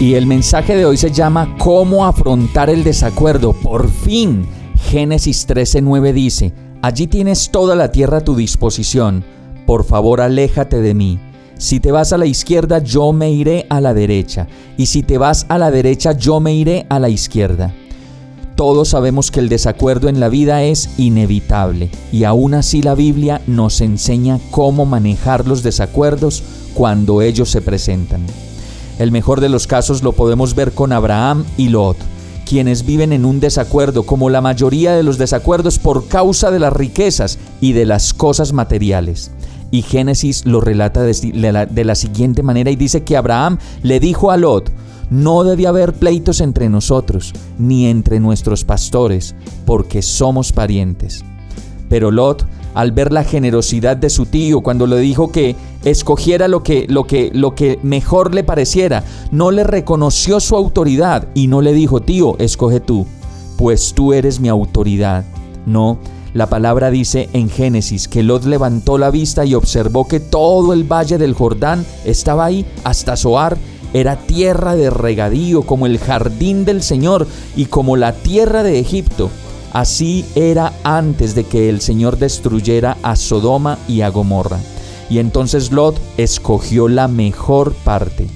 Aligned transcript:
Y 0.00 0.14
el 0.14 0.26
mensaje 0.26 0.76
de 0.76 0.86
hoy 0.86 0.96
se 0.96 1.10
llama 1.10 1.56
¿Cómo 1.58 2.06
afrontar 2.06 2.70
el 2.70 2.84
desacuerdo? 2.84 3.52
Por 3.52 3.90
fin. 3.90 4.46
Génesis 4.90 5.46
13:9 5.48 6.12
dice, 6.12 6.52
Allí 6.82 7.06
tienes 7.06 7.50
toda 7.50 7.74
la 7.74 7.90
tierra 7.90 8.18
a 8.18 8.24
tu 8.24 8.36
disposición 8.36 9.24
por 9.68 9.84
favor 9.84 10.22
aléjate 10.22 10.80
de 10.80 10.94
mí. 10.94 11.18
Si 11.58 11.78
te 11.78 11.92
vas 11.92 12.14
a 12.14 12.16
la 12.16 12.24
izquierda, 12.24 12.78
yo 12.78 13.12
me 13.12 13.30
iré 13.30 13.66
a 13.68 13.82
la 13.82 13.92
derecha, 13.92 14.48
y 14.78 14.86
si 14.86 15.02
te 15.02 15.18
vas 15.18 15.44
a 15.50 15.58
la 15.58 15.70
derecha, 15.70 16.12
yo 16.12 16.40
me 16.40 16.54
iré 16.54 16.86
a 16.88 16.98
la 16.98 17.10
izquierda. 17.10 17.74
Todos 18.56 18.88
sabemos 18.88 19.30
que 19.30 19.40
el 19.40 19.50
desacuerdo 19.50 20.08
en 20.08 20.20
la 20.20 20.30
vida 20.30 20.62
es 20.62 20.88
inevitable, 20.96 21.90
y 22.10 22.24
aún 22.24 22.54
así 22.54 22.80
la 22.80 22.94
Biblia 22.94 23.42
nos 23.46 23.82
enseña 23.82 24.40
cómo 24.50 24.86
manejar 24.86 25.46
los 25.46 25.62
desacuerdos 25.62 26.42
cuando 26.72 27.20
ellos 27.20 27.50
se 27.50 27.60
presentan. 27.60 28.22
El 28.98 29.12
mejor 29.12 29.40
de 29.40 29.48
los 29.48 29.68
casos 29.68 30.02
lo 30.02 30.12
podemos 30.12 30.56
ver 30.56 30.72
con 30.72 30.92
Abraham 30.92 31.44
y 31.56 31.68
Lot, 31.68 31.96
quienes 32.44 32.84
viven 32.84 33.12
en 33.12 33.24
un 33.24 33.38
desacuerdo 33.38 34.02
como 34.02 34.28
la 34.28 34.40
mayoría 34.40 34.94
de 34.96 35.04
los 35.04 35.18
desacuerdos 35.18 35.78
por 35.78 36.08
causa 36.08 36.50
de 36.50 36.58
las 36.58 36.72
riquezas 36.72 37.38
y 37.60 37.74
de 37.74 37.86
las 37.86 38.12
cosas 38.12 38.52
materiales. 38.52 39.30
Y 39.70 39.82
Génesis 39.82 40.46
lo 40.46 40.60
relata 40.60 41.02
de 41.02 41.84
la, 41.84 41.94
siguiente 41.94 42.42
manera 42.42 42.70
y 42.70 42.76
dice 42.76 43.04
que 43.04 43.16
Abraham 43.16 43.58
le 43.82 44.00
dijo 44.00 44.32
a 44.32 44.36
Lot, 44.36 44.72
no 45.10 45.44
debe 45.44 45.66
haber 45.68 45.92
pleitos 45.92 46.40
entre 46.40 46.68
nosotros, 46.68 47.32
ni 47.58 47.86
entre 47.86 48.18
nuestros 48.18 48.64
pastores, 48.64 49.36
porque 49.64 50.02
somos 50.02 50.52
parientes. 50.52 51.24
Pero 51.88 52.10
Lot, 52.10 52.46
al 52.78 52.92
ver 52.92 53.12
la 53.12 53.24
generosidad 53.24 53.96
de 53.96 54.08
su 54.08 54.24
tío, 54.26 54.60
cuando 54.60 54.86
le 54.86 55.00
dijo 55.00 55.32
que 55.32 55.56
escogiera 55.82 56.46
lo 56.46 56.62
que, 56.62 56.86
lo 56.88 57.08
que, 57.08 57.32
lo 57.34 57.56
que 57.56 57.80
mejor 57.82 58.32
le 58.32 58.44
pareciera, 58.44 59.02
no 59.32 59.50
le 59.50 59.64
reconoció 59.64 60.38
su 60.38 60.54
autoridad 60.54 61.26
y 61.34 61.48
no 61.48 61.60
le 61.60 61.72
dijo, 61.72 62.00
tío, 62.00 62.38
escoge 62.38 62.78
tú, 62.78 63.04
pues 63.56 63.94
tú 63.94 64.12
eres 64.12 64.38
mi 64.38 64.48
autoridad. 64.48 65.24
No, 65.66 65.98
la 66.34 66.46
palabra 66.46 66.92
dice 66.92 67.28
en 67.32 67.50
Génesis 67.50 68.06
que 68.06 68.22
Lot 68.22 68.44
levantó 68.44 68.96
la 68.96 69.10
vista 69.10 69.44
y 69.44 69.56
observó 69.56 70.06
que 70.06 70.20
todo 70.20 70.72
el 70.72 70.84
valle 70.84 71.18
del 71.18 71.34
Jordán 71.34 71.84
estaba 72.04 72.44
ahí 72.44 72.64
hasta 72.84 73.16
Zoar. 73.16 73.58
Era 73.92 74.14
tierra 74.14 74.76
de 74.76 74.90
regadío 74.90 75.62
como 75.62 75.86
el 75.86 75.98
jardín 75.98 76.64
del 76.64 76.82
Señor 76.82 77.26
y 77.56 77.64
como 77.64 77.96
la 77.96 78.12
tierra 78.12 78.62
de 78.62 78.78
Egipto. 78.78 79.30
Así 79.72 80.24
era 80.34 80.72
antes 80.82 81.34
de 81.34 81.44
que 81.44 81.68
el 81.68 81.80
Señor 81.80 82.18
destruyera 82.18 82.96
a 83.02 83.16
Sodoma 83.16 83.78
y 83.86 84.00
a 84.00 84.08
Gomorra. 84.08 84.58
Y 85.10 85.18
entonces 85.18 85.72
Lot 85.72 85.98
escogió 86.16 86.88
la 86.88 87.08
mejor 87.08 87.74
parte. 87.84 88.28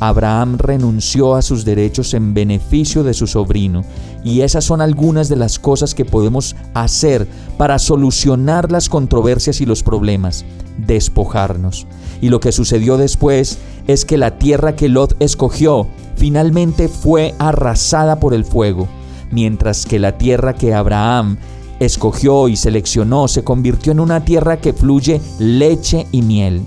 Abraham 0.00 0.58
renunció 0.58 1.34
a 1.34 1.42
sus 1.42 1.64
derechos 1.64 2.14
en 2.14 2.34
beneficio 2.34 3.02
de 3.02 3.14
su 3.14 3.26
sobrino, 3.26 3.82
y 4.22 4.42
esas 4.42 4.64
son 4.64 4.80
algunas 4.80 5.28
de 5.28 5.36
las 5.36 5.58
cosas 5.58 5.94
que 5.94 6.04
podemos 6.04 6.54
hacer 6.74 7.26
para 7.56 7.78
solucionar 7.78 8.70
las 8.70 8.88
controversias 8.88 9.60
y 9.60 9.66
los 9.66 9.82
problemas, 9.82 10.44
despojarnos. 10.76 11.86
Y 12.20 12.28
lo 12.28 12.40
que 12.40 12.52
sucedió 12.52 12.96
después 12.96 13.58
es 13.86 14.04
que 14.04 14.18
la 14.18 14.38
tierra 14.38 14.76
que 14.76 14.88
Lot 14.88 15.16
escogió 15.20 15.88
finalmente 16.16 16.88
fue 16.88 17.34
arrasada 17.38 18.20
por 18.20 18.34
el 18.34 18.44
fuego, 18.44 18.88
mientras 19.30 19.86
que 19.86 19.98
la 19.98 20.18
tierra 20.18 20.54
que 20.54 20.74
Abraham 20.74 21.36
escogió 21.80 22.48
y 22.48 22.56
seleccionó 22.56 23.28
se 23.28 23.44
convirtió 23.44 23.92
en 23.92 24.00
una 24.00 24.24
tierra 24.24 24.58
que 24.58 24.72
fluye 24.72 25.20
leche 25.38 26.06
y 26.12 26.22
miel. 26.22 26.62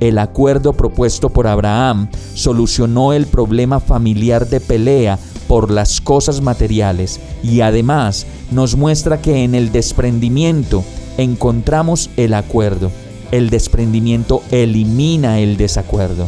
El 0.00 0.18
acuerdo 0.18 0.72
propuesto 0.72 1.30
por 1.30 1.46
Abraham 1.46 2.08
solucionó 2.34 3.12
el 3.12 3.26
problema 3.26 3.80
familiar 3.80 4.48
de 4.48 4.60
pelea 4.60 5.18
por 5.48 5.70
las 5.70 6.00
cosas 6.00 6.40
materiales 6.40 7.20
y 7.42 7.60
además 7.60 8.26
nos 8.50 8.76
muestra 8.76 9.20
que 9.20 9.44
en 9.44 9.54
el 9.54 9.72
desprendimiento 9.72 10.84
encontramos 11.16 12.10
el 12.16 12.34
acuerdo. 12.34 12.90
El 13.30 13.50
desprendimiento 13.50 14.42
elimina 14.50 15.40
el 15.40 15.56
desacuerdo. 15.56 16.26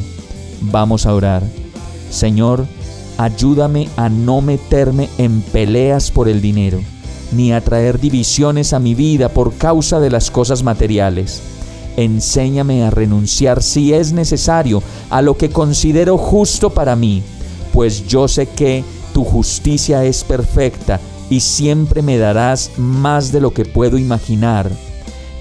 Vamos 0.60 1.06
a 1.06 1.14
orar. 1.14 1.42
Señor, 2.10 2.66
ayúdame 3.18 3.88
a 3.96 4.08
no 4.08 4.40
meterme 4.40 5.08
en 5.18 5.40
peleas 5.40 6.10
por 6.10 6.28
el 6.28 6.40
dinero, 6.40 6.80
ni 7.32 7.52
a 7.52 7.60
traer 7.60 8.00
divisiones 8.00 8.72
a 8.72 8.78
mi 8.78 8.94
vida 8.94 9.28
por 9.28 9.54
causa 9.54 10.00
de 10.00 10.10
las 10.10 10.30
cosas 10.30 10.62
materiales 10.62 11.42
Enséñame 11.96 12.84
a 12.84 12.90
renunciar 12.90 13.62
si 13.62 13.94
es 13.94 14.12
necesario 14.12 14.82
a 15.08 15.22
lo 15.22 15.36
que 15.38 15.48
considero 15.48 16.18
justo 16.18 16.70
para 16.70 16.94
mí, 16.94 17.22
pues 17.72 18.06
yo 18.06 18.28
sé 18.28 18.46
que 18.46 18.84
tu 19.14 19.24
justicia 19.24 20.04
es 20.04 20.22
perfecta 20.22 21.00
y 21.30 21.40
siempre 21.40 22.02
me 22.02 22.18
darás 22.18 22.72
más 22.76 23.32
de 23.32 23.40
lo 23.40 23.54
que 23.54 23.64
puedo 23.64 23.96
imaginar. 23.96 24.70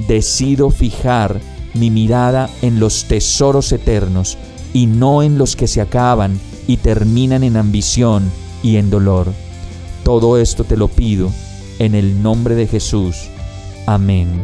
Decido 0.07 0.69
fijar 0.69 1.41
mi 1.73 1.91
mirada 1.91 2.49
en 2.61 2.79
los 2.79 3.03
tesoros 3.03 3.73
eternos 3.73 4.37
y 4.73 4.87
no 4.87 5.23
en 5.23 5.37
los 5.37 5.57
que 5.57 5.67
se 5.67 5.81
acaban 5.81 6.39
y 6.67 6.77
terminan 6.77 7.43
en 7.43 7.57
ambición 7.57 8.31
y 8.63 8.77
en 8.77 8.89
dolor. 8.89 9.31
Todo 10.03 10.37
esto 10.37 10.63
te 10.63 10.77
lo 10.77 10.87
pido 10.87 11.31
en 11.79 11.95
el 11.95 12.21
nombre 12.21 12.55
de 12.55 12.67
Jesús. 12.67 13.29
Amén. 13.85 14.43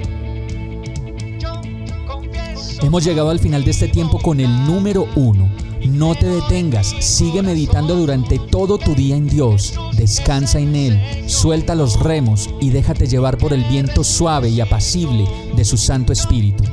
Hemos 2.81 3.03
llegado 3.03 3.29
al 3.29 3.39
final 3.39 3.63
de 3.63 3.71
este 3.71 3.87
tiempo 3.87 4.19
con 4.19 4.39
el 4.39 4.65
número 4.65 5.07
uno. 5.15 5.49
No 5.87 6.13
te 6.13 6.27
detengas, 6.27 6.95
sigue 6.99 7.41
meditando 7.41 7.95
durante 7.95 8.37
todo 8.37 8.77
tu 8.77 8.93
día 8.93 9.15
en 9.15 9.27
Dios, 9.27 9.73
descansa 9.97 10.59
en 10.59 10.75
Él, 10.75 10.99
suelta 11.27 11.73
los 11.73 11.99
remos 11.99 12.49
y 12.59 12.69
déjate 12.69 13.07
llevar 13.07 13.37
por 13.37 13.51
el 13.51 13.63
viento 13.63 14.03
suave 14.03 14.49
y 14.49 14.61
apacible 14.61 15.25
de 15.55 15.65
su 15.65 15.77
Santo 15.77 16.13
Espíritu. 16.13 16.63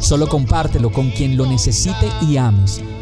Solo 0.00 0.28
compártelo 0.28 0.90
con 0.90 1.10
quien 1.10 1.36
lo 1.36 1.46
necesite 1.46 2.08
y 2.28 2.38
ames. 2.38 2.80